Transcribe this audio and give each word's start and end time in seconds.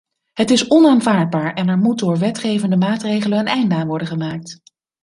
Het 0.33 0.49
is 0.51 0.67
onaanvaardbaar 0.69 1.53
en 1.53 1.67
er 1.69 1.77
moet 1.77 1.99
door 1.99 2.17
wetgevende 2.17 2.75
maatregelen 2.77 3.39
een 3.39 3.47
einde 3.47 3.75
aan 3.75 3.87
worden 3.87 4.07
gemaakt. 4.07 4.61